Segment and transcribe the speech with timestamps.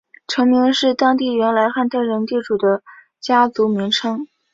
[0.27, 2.81] 城名是当地原来汉特人地主的
[3.19, 4.25] 家族名称。